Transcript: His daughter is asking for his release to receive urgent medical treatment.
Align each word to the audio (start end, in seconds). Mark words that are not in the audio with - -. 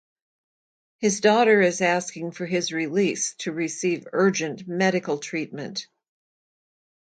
His 0.97 1.19
daughter 1.21 1.61
is 1.61 1.79
asking 1.79 2.31
for 2.31 2.47
his 2.47 2.71
release 2.73 3.35
to 3.35 3.51
receive 3.51 4.07
urgent 4.13 4.67
medical 4.67 5.19
treatment. 5.19 5.85